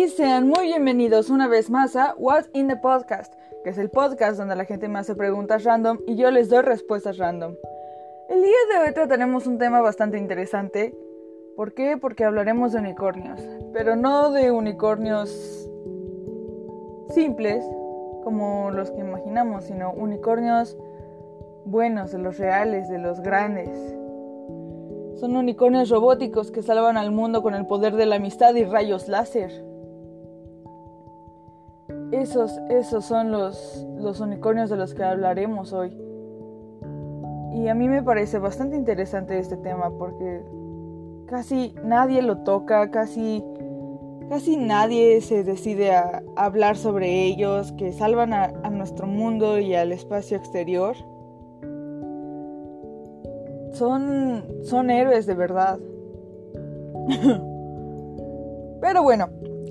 Y 0.00 0.08
sean 0.08 0.48
muy 0.48 0.68
bienvenidos 0.68 1.28
una 1.28 1.46
vez 1.46 1.68
más 1.68 1.94
a 1.94 2.14
What's 2.16 2.48
in 2.54 2.68
the 2.68 2.76
Podcast, 2.76 3.34
que 3.62 3.68
es 3.68 3.76
el 3.76 3.90
podcast 3.90 4.38
donde 4.38 4.56
la 4.56 4.64
gente 4.64 4.88
me 4.88 4.98
hace 4.98 5.14
preguntas 5.14 5.62
random 5.64 5.98
y 6.06 6.16
yo 6.16 6.30
les 6.30 6.48
doy 6.48 6.62
respuestas 6.62 7.18
random. 7.18 7.54
El 8.30 8.40
día 8.40 8.56
de 8.72 8.78
hoy 8.78 8.94
trataremos 8.94 9.46
un 9.46 9.58
tema 9.58 9.82
bastante 9.82 10.16
interesante. 10.16 10.96
¿Por 11.54 11.74
qué? 11.74 11.98
Porque 11.98 12.24
hablaremos 12.24 12.72
de 12.72 12.78
unicornios, 12.78 13.42
pero 13.74 13.94
no 13.94 14.30
de 14.30 14.50
unicornios 14.50 15.68
simples 17.10 17.62
como 18.24 18.70
los 18.70 18.90
que 18.92 19.00
imaginamos, 19.00 19.64
sino 19.64 19.92
unicornios 19.92 20.78
buenos, 21.66 22.10
de 22.12 22.20
los 22.20 22.38
reales, 22.38 22.88
de 22.88 22.96
los 22.96 23.20
grandes. 23.20 23.68
Son 25.16 25.36
unicornios 25.36 25.90
robóticos 25.90 26.50
que 26.50 26.62
salvan 26.62 26.96
al 26.96 27.10
mundo 27.10 27.42
con 27.42 27.54
el 27.54 27.66
poder 27.66 27.96
de 27.96 28.06
la 28.06 28.16
amistad 28.16 28.54
y 28.54 28.64
rayos 28.64 29.06
láser. 29.06 29.68
Esos, 32.12 32.58
esos 32.68 33.04
son 33.04 33.30
los, 33.30 33.86
los 33.98 34.20
unicornios 34.20 34.70
de 34.70 34.76
los 34.76 34.94
que 34.94 35.04
hablaremos 35.04 35.72
hoy. 35.72 35.96
Y 37.52 37.68
a 37.68 37.74
mí 37.74 37.88
me 37.88 38.02
parece 38.02 38.38
bastante 38.38 38.76
interesante 38.76 39.38
este 39.38 39.56
tema 39.56 39.90
porque 39.98 40.42
casi 41.26 41.74
nadie 41.84 42.22
lo 42.22 42.38
toca, 42.38 42.90
casi, 42.90 43.44
casi 44.28 44.56
nadie 44.56 45.20
se 45.20 45.44
decide 45.44 45.92
a, 45.92 46.22
hablar 46.36 46.76
sobre 46.76 47.24
ellos, 47.24 47.72
que 47.72 47.92
salvan 47.92 48.32
a, 48.34 48.48
nuestro 48.70 49.06
mundo 49.06 49.58
y 49.58 49.74
al 49.74 49.92
espacio 49.92 50.36
exterior. 50.36 50.96
Son, 53.72 54.44
son 54.62 54.90
héroes 54.90 55.26
de 55.26 55.34
verdad. 55.34 55.78
Pero 58.80 59.02
bueno, 59.02 59.28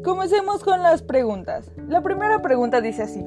Comencemos 0.09 0.63
con 0.63 0.81
las 0.81 1.03
preguntas. 1.03 1.71
La 1.87 2.01
primera 2.01 2.41
pregunta 2.41 2.81
dice 2.81 3.03
así. 3.03 3.23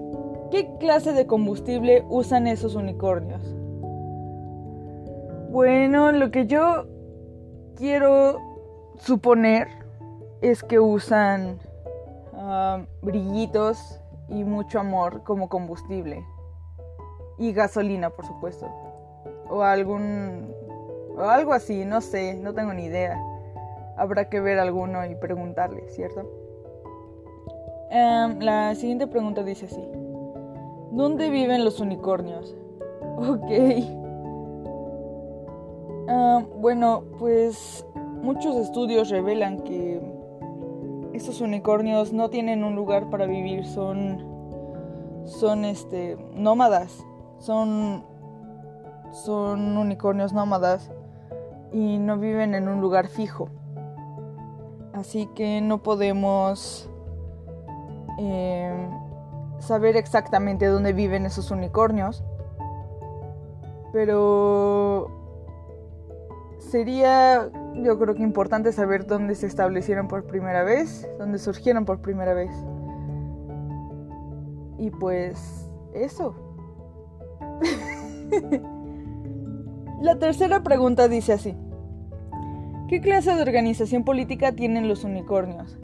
¿Qué 0.50 0.68
clase 0.80 1.12
de 1.12 1.28
combustible 1.28 2.04
usan 2.10 2.48
esos 2.48 2.74
unicornios? 2.74 3.40
Bueno, 5.52 6.10
lo 6.10 6.32
que 6.32 6.48
yo 6.48 6.88
quiero 7.76 8.40
suponer 8.96 9.68
es 10.40 10.64
que 10.64 10.80
usan 10.80 11.60
ah, 12.34 12.84
brillitos 13.00 14.00
y 14.28 14.42
mucho 14.42 14.80
amor 14.80 15.22
como 15.22 15.48
combustible. 15.48 16.26
Y 17.38 17.52
gasolina, 17.52 18.10
por 18.10 18.26
supuesto. 18.26 18.66
O 19.48 19.62
algún... 19.62 20.52
O 21.16 21.22
algo 21.22 21.52
así, 21.52 21.84
no 21.84 22.00
sé, 22.00 22.34
no 22.34 22.54
tengo 22.54 22.74
ni 22.74 22.86
idea. 22.86 23.22
Habrá 23.96 24.28
que 24.28 24.40
ver 24.40 24.58
alguno 24.58 25.06
y 25.06 25.14
preguntarle, 25.14 25.88
¿cierto? 25.90 26.41
Em, 27.94 28.40
la 28.40 28.74
siguiente 28.74 29.06
pregunta 29.06 29.42
dice 29.42 29.66
así. 29.66 29.86
¿Dónde 30.92 31.28
viven 31.28 31.62
los 31.64 31.78
unicornios? 31.78 32.56
Ok. 33.18 33.50
Em, 36.08 36.46
bueno, 36.60 37.04
pues 37.18 37.86
muchos 38.22 38.56
estudios 38.56 39.10
revelan 39.10 39.60
que 39.60 40.00
estos 41.12 41.42
unicornios 41.42 42.14
no 42.14 42.30
tienen 42.30 42.64
un 42.64 42.74
lugar 42.74 43.10
para 43.10 43.26
vivir, 43.26 43.66
son 43.66 44.24
son 45.26 45.66
este 45.66 46.16
nómadas, 46.34 47.04
son 47.38 48.04
son 49.12 49.76
unicornios 49.76 50.32
nómadas 50.32 50.90
y 51.70 51.98
no 51.98 52.18
viven 52.18 52.54
en 52.54 52.68
un 52.68 52.80
lugar 52.80 53.08
fijo. 53.08 53.50
Así 54.94 55.28
que 55.34 55.60
no 55.60 55.82
podemos 55.82 56.88
Em, 58.18 58.90
saber 59.58 59.96
exactamente 59.96 60.66
dónde 60.66 60.92
viven 60.92 61.26
esos 61.26 61.50
unicornios. 61.50 62.22
Pero 63.92 65.10
sería, 66.58 67.50
yo 67.74 67.98
creo 67.98 68.14
que 68.14 68.22
importante 68.22 68.72
saber 68.72 69.06
dónde 69.06 69.34
se 69.34 69.46
establecieron 69.46 70.08
por 70.08 70.24
primera 70.24 70.62
vez, 70.62 71.08
dónde 71.18 71.38
surgieron 71.38 71.84
por 71.84 72.00
primera 72.00 72.32
vez. 72.34 72.52
Y 74.78 74.90
pues 74.90 75.68
eso. 75.94 76.34
La 80.00 80.18
tercera 80.18 80.62
pregunta 80.62 81.08
dice 81.08 81.34
así. 81.34 81.54
¿Qué 82.88 83.00
clase 83.00 83.34
de 83.34 83.42
organización 83.42 84.04
política 84.04 84.52
tienen 84.52 84.88
los 84.88 85.04
unicornios? 85.04 85.78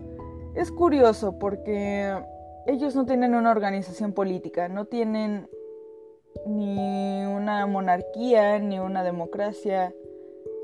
Es 0.58 0.72
curioso 0.72 1.38
porque 1.38 2.12
ellos 2.66 2.96
no 2.96 3.06
tienen 3.06 3.36
una 3.36 3.52
organización 3.52 4.12
política, 4.12 4.68
no 4.68 4.86
tienen 4.86 5.48
ni 6.46 7.24
una 7.26 7.64
monarquía, 7.68 8.58
ni 8.58 8.80
una 8.80 9.04
democracia. 9.04 9.94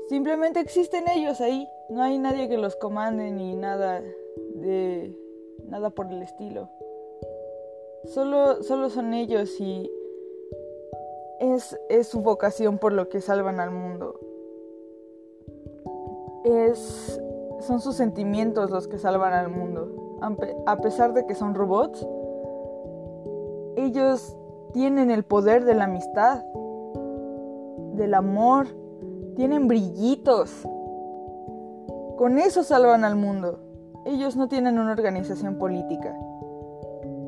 Simplemente 0.09 0.59
existen 0.59 1.07
ellos 1.07 1.39
ahí. 1.39 1.65
No 1.89 2.03
hay 2.03 2.17
nadie 2.17 2.49
que 2.49 2.57
los 2.57 2.75
comande 2.75 3.31
ni 3.31 3.55
nada 3.55 4.01
de 4.55 5.17
nada 5.63 5.91
por 5.91 6.11
el 6.11 6.21
estilo. 6.21 6.69
Solo, 8.03 8.63
solo 8.63 8.89
son 8.89 9.13
ellos 9.13 9.61
y 9.61 9.89
es, 11.39 11.79
es 11.87 12.07
su 12.09 12.19
vocación 12.19 12.79
por 12.79 12.91
lo 12.91 13.07
que 13.07 13.21
salvan 13.21 13.61
al 13.61 13.71
mundo. 13.71 14.19
Es 16.43 17.17
son 17.65 17.81
sus 17.81 17.95
sentimientos 17.95 18.71
los 18.71 18.87
que 18.87 18.97
salvan 18.97 19.33
al 19.33 19.49
mundo. 19.49 20.17
A 20.65 20.77
pesar 20.77 21.13
de 21.13 21.25
que 21.25 21.35
son 21.35 21.55
robots, 21.55 22.07
ellos 23.75 24.37
tienen 24.73 25.11
el 25.11 25.23
poder 25.23 25.65
de 25.65 25.75
la 25.75 25.85
amistad, 25.85 26.43
del 27.93 28.13
amor, 28.13 28.67
tienen 29.35 29.67
brillitos. 29.67 30.65
Con 32.17 32.39
eso 32.39 32.63
salvan 32.63 33.03
al 33.03 33.15
mundo. 33.15 33.59
Ellos 34.05 34.35
no 34.35 34.47
tienen 34.47 34.79
una 34.79 34.91
organización 34.91 35.57
política. 35.57 36.15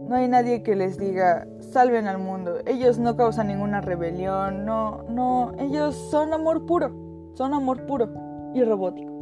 No 0.07 0.15
hay 0.15 0.27
nadie 0.29 0.63
que 0.63 0.75
les 0.75 0.97
diga, 0.97 1.45
salven 1.59 2.07
al 2.07 2.19
mundo. 2.19 2.59
Ellos 2.65 2.97
no 2.97 3.17
causan 3.17 3.47
ninguna 3.47 3.81
rebelión, 3.81 4.65
no, 4.65 5.03
no, 5.09 5.51
ellos 5.59 5.95
son 5.95 6.33
amor 6.33 6.65
puro, 6.65 6.91
son 7.33 7.53
amor 7.53 7.85
puro 7.85 8.09
y 8.53 8.63
robótico. 8.63 9.16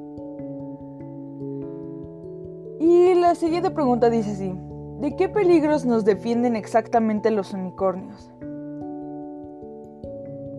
Y 2.88 3.16
la 3.16 3.34
siguiente 3.34 3.72
pregunta 3.72 4.12
dice 4.12 4.30
así, 4.34 4.54
¿de 5.02 5.16
qué 5.16 5.28
peligros 5.28 5.88
nos 5.88 6.06
defienden 6.06 6.56
exactamente 6.56 7.32
los 7.32 7.52
unicornios? 7.52 8.30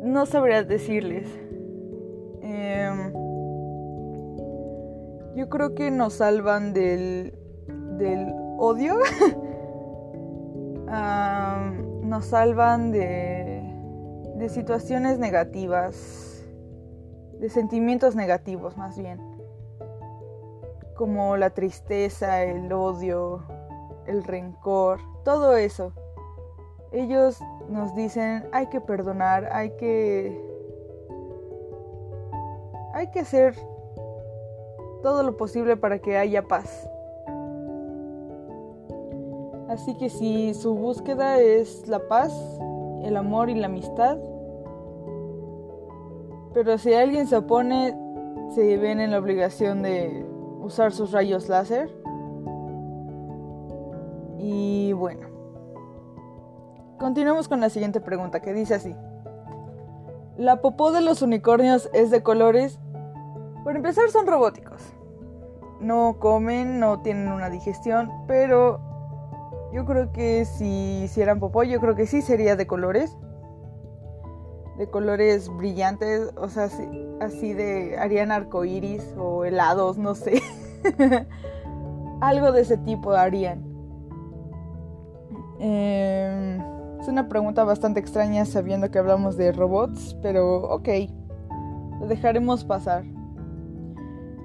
No 0.03 0.27
sabría 0.27 0.65
decirles. 0.65 1.29
Em, 2.43 3.13
yo 5.37 5.49
creo 5.49 5.77
que 5.77 5.93
nos 5.93 6.15
salvan 6.15 6.73
del, 6.73 7.39
del 7.97 8.35
odio. 8.59 8.97
nos 12.03 12.25
salvan 12.25 12.91
de, 12.91 13.63
de 14.35 14.49
situaciones 14.49 15.21
negativas, 15.21 16.45
de 17.39 17.49
sentimientos 17.51 18.17
negativos 18.17 18.77
más 18.77 18.99
bien 18.99 19.36
como 20.97 21.37
la 21.37 21.51
tristeza, 21.51 22.43
el 22.43 22.73
odio, 22.73 23.43
el 24.07 24.25
rencor, 24.25 25.01
todo 25.25 25.57
eso. 25.57 25.93
Ellos 26.93 27.39
nos 27.69 27.95
dicen, 27.95 28.49
hay 28.53 28.67
que 28.69 28.81
perdonar, 28.81 29.49
hay 29.53 29.71
que 29.77 30.41
hay 32.95 33.09
que 33.09 33.21
hacer 33.21 33.55
todo 35.03 35.23
lo 35.23 35.37
posible 35.37 35.77
para 35.77 35.99
que 35.99 36.17
haya 36.17 36.43
paz. 36.49 36.89
Así 39.69 39.95
que 39.99 40.09
si 40.09 40.55
su 40.55 40.75
búsqueda 40.75 41.39
es 41.39 41.87
la 41.89 42.09
paz, 42.09 42.33
el 43.03 43.17
amor 43.17 43.51
y 43.51 43.55
la 43.55 43.67
amistad, 43.67 44.17
pero 46.55 46.79
si 46.79 46.95
alguien 46.95 47.27
se 47.27 47.37
opone, 47.37 47.95
se 48.55 48.79
ven 48.79 49.01
en 49.01 49.11
la 49.11 49.19
obligación 49.19 49.83
de 49.83 50.25
usar 50.67 50.93
sus 50.93 51.13
rayos 51.13 51.49
láser. 51.49 51.91
Y 54.39 54.93
bueno, 54.93 55.29
continuemos 56.99 57.49
con 57.49 57.61
la 57.61 57.71
siguiente 57.71 58.01
pregunta 58.01 58.41
que 58.41 58.53
dice 58.53 58.75
así. 58.75 58.95
¿La 60.37 60.61
popó 60.61 60.93
de 60.93 61.01
los 61.01 61.23
unicornios 61.23 61.89
es 61.95 62.11
de 62.11 62.23
colores? 62.23 62.79
Por 63.65 63.75
empezar 63.75 64.11
son 64.11 64.27
robóticos. 64.27 64.83
No 65.81 66.17
comen, 66.19 66.79
no 66.79 67.01
tienen 67.01 67.33
una 67.33 67.49
digestión, 67.49 68.11
pero 68.27 68.81
yo 69.73 69.85
creo 69.85 70.13
que 70.13 70.45
si 70.45 71.03
hicieran 71.05 71.41
popó, 71.41 71.63
yo 71.63 71.81
creo 71.81 71.95
que 71.95 72.07
sí 72.07 72.23
sería 72.23 72.57
de 72.57 72.67
colores. 72.67 73.17
De 74.79 74.91
colores 74.91 75.49
brillantes, 75.49 76.33
o 76.37 76.49
sea, 76.49 76.69
así, 77.21 77.55
de 77.55 77.97
harían 77.99 78.31
arcoiris 78.31 79.03
o 79.19 79.45
helados, 79.45 79.97
no 79.97 80.15
sé. 80.15 80.43
algo 82.21 82.53
de 82.53 82.61
ese 82.63 82.77
tipo 82.79 83.13
harían. 83.13 83.65
Em, 85.59 86.61
es 87.01 87.09
una 87.09 87.29
pregunta 87.29 87.65
bastante 87.65 88.01
extraña 88.01 88.45
sabiendo 88.45 88.91
que 88.91 88.99
hablamos 88.99 89.37
de 89.37 89.53
robots, 89.53 90.17
pero 90.23 90.63
ok, 90.71 90.89
lo 92.01 92.07
dejaremos 92.07 92.65
pasar. 92.65 93.05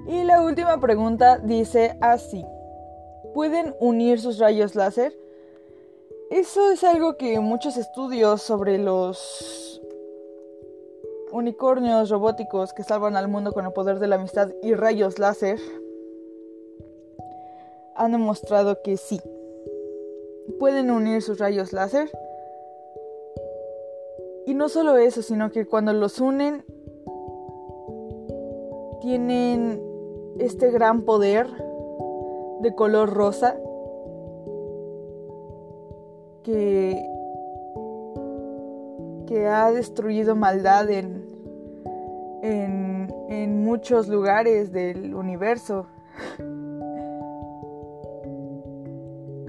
Y 0.06 0.24
la 0.24 0.42
última 0.42 0.80
pregunta 0.80 1.38
dice 1.38 1.96
así. 2.00 2.44
¿Pueden 3.34 3.74
unir 3.80 4.20
sus 4.20 4.38
rayos 4.38 4.74
láser? 4.74 5.16
Eso 6.30 6.70
es 6.70 6.82
algo 6.84 7.16
que 7.16 7.40
muchos 7.40 7.76
estudios 7.76 8.42
sobre 8.42 8.78
los 8.78 9.80
unicornios 11.30 12.10
robóticos 12.10 12.72
que 12.72 12.82
salvan 12.82 13.16
al 13.16 13.28
mundo 13.28 13.52
con 13.52 13.64
el 13.64 13.72
poder 13.72 13.98
de 13.98 14.06
la 14.06 14.16
amistad 14.16 14.50
y 14.62 14.74
rayos 14.74 15.18
láser 15.18 15.58
han 17.94 18.12
demostrado 18.12 18.82
que 18.82 18.96
sí. 18.96 19.20
Pueden 20.58 20.90
unir 20.90 21.22
sus 21.22 21.38
rayos 21.38 21.72
láser. 21.72 22.10
Y 24.46 24.54
no 24.54 24.68
solo 24.68 24.96
eso, 24.96 25.22
sino 25.22 25.50
que 25.50 25.66
cuando 25.66 25.92
los 25.92 26.20
unen 26.20 26.64
tienen 29.00 29.80
este 30.38 30.70
gran 30.70 31.02
poder 31.02 31.46
de 32.60 32.74
color 32.74 33.10
rosa 33.10 33.56
que, 36.42 37.04
que 39.26 39.46
ha 39.46 39.70
destruido 39.70 40.34
maldad 40.34 40.90
en, 40.90 41.24
en, 42.42 43.14
en 43.28 43.64
muchos 43.64 44.08
lugares 44.08 44.72
del 44.72 45.14
universo. 45.14 45.86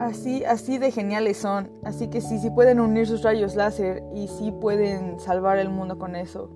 Así, 0.04 0.44
así 0.44 0.78
de 0.80 0.92
geniales 0.92 1.38
son. 1.38 1.72
Así 1.84 2.10
que 2.10 2.20
sí, 2.20 2.38
sí 2.38 2.50
pueden 2.50 2.82
unir 2.82 3.08
sus 3.08 3.24
rayos 3.24 3.56
láser 3.56 4.04
y 4.14 4.28
sí 4.28 4.52
pueden 4.52 5.18
salvar 5.18 5.58
el 5.60 5.70
mundo 5.70 5.98
con 5.98 6.18
eso. 6.18 6.50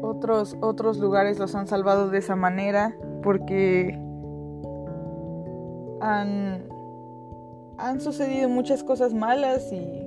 Otros, 0.00 0.56
otros 0.60 0.98
lugares 0.98 1.40
los 1.40 1.56
han 1.56 1.66
salvado 1.66 2.08
de 2.08 2.18
esa 2.18 2.36
manera 2.36 2.96
porque 3.24 3.98
han, 6.00 6.68
han 7.78 8.00
sucedido 8.00 8.48
muchas 8.48 8.84
cosas 8.84 9.12
malas 9.12 9.72
y 9.72 10.02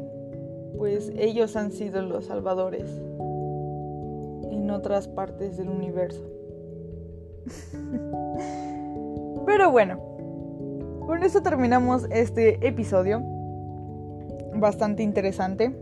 pues 0.78 1.12
ellos 1.18 1.58
han 1.58 1.74
sido 1.74 2.04
los 2.04 2.28
salvadores 2.28 2.90
en 4.50 4.70
otras 4.72 5.10
partes 5.10 5.58
del 5.58 5.68
universo. 5.68 6.24
Pero 9.46 9.72
bueno, 9.72 10.17
con 11.08 11.24
esto 11.24 11.42
terminamos 11.42 12.06
este 12.12 12.68
episodio. 12.68 13.22
Bastante 14.54 15.04
interesante. 15.04 15.74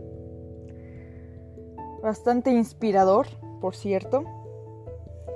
Bastante 2.00 2.52
inspirador, 2.52 3.26
por 3.60 3.74
cierto. 3.74 4.22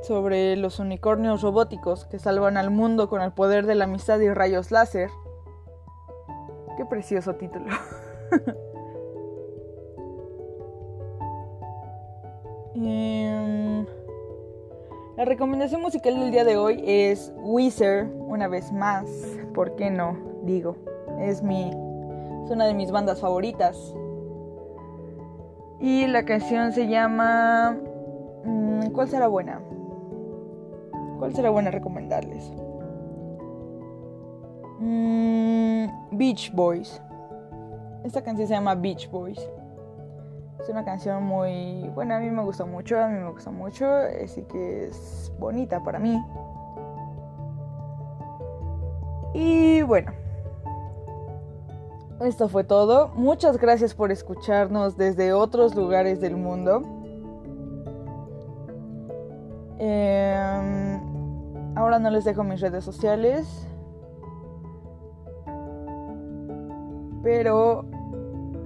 Sobre 0.02 0.56
los 0.56 0.78
unicornios 0.78 1.42
robóticos 1.42 2.06
que 2.06 2.20
salvan 2.20 2.56
al 2.56 2.70
mundo 2.70 3.08
con 3.08 3.20
el 3.20 3.32
poder 3.32 3.66
de 3.66 3.74
la 3.74 3.84
amistad 3.84 4.20
y 4.20 4.32
rayos 4.32 4.70
láser. 4.70 5.10
Qué 6.76 6.86
precioso 6.86 7.34
título. 7.34 7.66
la 15.20 15.26
recomendación 15.26 15.82
musical 15.82 16.18
del 16.18 16.30
día 16.30 16.44
de 16.44 16.56
hoy 16.56 16.82
es 16.82 17.30
Weezer, 17.36 18.06
una 18.06 18.48
vez 18.48 18.72
más. 18.72 19.04
¿Por 19.52 19.76
qué 19.76 19.90
no? 19.90 20.16
Digo, 20.44 20.76
es 21.18 21.42
mi 21.42 21.68
es 22.44 22.50
una 22.50 22.64
de 22.64 22.72
mis 22.72 22.90
bandas 22.90 23.20
favoritas. 23.20 23.94
Y 25.78 26.06
la 26.06 26.24
canción 26.24 26.72
se 26.72 26.88
llama 26.88 27.76
mm, 28.46 28.92
¿Cuál 28.92 29.10
será 29.10 29.28
buena? 29.28 29.60
¿Cuál 31.18 31.34
será 31.34 31.50
buena 31.50 31.70
recomendarles? 31.70 32.50
Mm, 34.78 35.84
Beach 36.12 36.50
Boys. 36.54 36.98
Esta 38.04 38.22
canción 38.22 38.48
se 38.48 38.54
llama 38.54 38.74
Beach 38.74 39.10
Boys. 39.10 39.38
Es 40.60 40.68
una 40.68 40.84
canción 40.84 41.24
muy 41.24 41.88
buena, 41.94 42.18
a 42.18 42.20
mí 42.20 42.30
me 42.30 42.42
gusta 42.42 42.66
mucho, 42.66 43.00
a 43.00 43.08
mí 43.08 43.18
me 43.18 43.30
gusta 43.30 43.50
mucho, 43.50 43.86
así 44.22 44.42
que 44.42 44.88
es 44.88 45.32
bonita 45.38 45.82
para 45.82 45.98
mí. 45.98 46.22
Y 49.32 49.80
bueno, 49.80 50.12
esto 52.20 52.48
fue 52.50 52.64
todo. 52.64 53.08
Muchas 53.14 53.56
gracias 53.56 53.94
por 53.94 54.12
escucharnos 54.12 54.98
desde 54.98 55.32
otros 55.32 55.74
lugares 55.74 56.20
del 56.20 56.36
mundo. 56.36 56.82
Em, 59.78 61.00
ahora 61.74 61.98
no 61.98 62.10
les 62.10 62.24
dejo 62.24 62.44
mis 62.44 62.60
redes 62.60 62.84
sociales. 62.84 63.66
Pero 67.22 67.86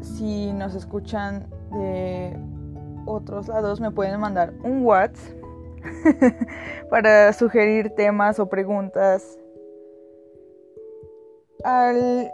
si 0.00 0.52
nos 0.52 0.75
escuchan 0.75 1.53
de 1.75 2.37
otros 3.06 3.49
lados 3.49 3.81
me 3.81 3.91
pueden 3.91 4.21
mandar 4.21 4.53
un 4.62 4.85
WhatsApp 4.85 5.44
para 6.91 7.32
sugerir 7.32 7.91
temas 7.91 8.38
o 8.38 8.49
preguntas 8.49 9.38
al 11.62 12.31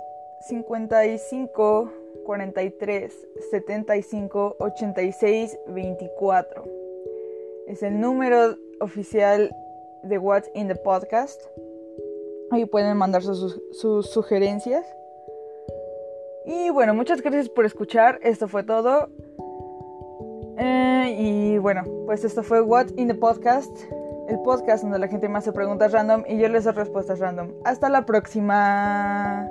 55 0.48 1.92
43 2.24 3.28
75 3.50 4.56
86 4.58 5.58
24. 5.68 6.64
Es 7.66 7.82
el 7.82 8.00
número 8.00 8.56
oficial 8.80 9.50
de 10.02 10.18
What's 10.18 10.50
in 10.54 10.68
the 10.68 10.74
Podcast. 10.74 11.40
Ahí 12.50 12.64
pueden 12.66 12.96
mandar 12.96 13.22
sus, 13.22 13.60
sus 13.72 14.10
sugerencias. 14.10 14.84
Y 16.44 16.70
bueno, 16.70 16.94
muchas 16.94 17.22
gracias 17.22 17.48
por 17.48 17.64
escuchar. 17.64 18.18
Esto 18.22 18.48
fue 18.48 18.64
todo. 18.64 19.08
Eh, 20.62 21.16
y 21.18 21.58
bueno, 21.58 21.84
pues 22.04 22.22
esto 22.22 22.42
fue 22.42 22.60
What 22.60 22.88
in 22.96 23.08
the 23.08 23.14
Podcast, 23.14 23.74
el 24.28 24.38
podcast 24.40 24.82
donde 24.82 24.98
la 24.98 25.08
gente 25.08 25.26
me 25.26 25.38
hace 25.38 25.52
preguntas 25.52 25.92
random 25.92 26.24
y 26.28 26.36
yo 26.38 26.48
les 26.50 26.64
doy 26.64 26.74
respuestas 26.74 27.18
random. 27.18 27.52
Hasta 27.64 27.88
la 27.88 28.04
próxima. 28.04 29.48